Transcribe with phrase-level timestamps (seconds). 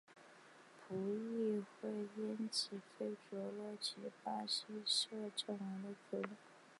[0.89, 6.29] 葡议会因此废黜了其巴西摄政王的职务。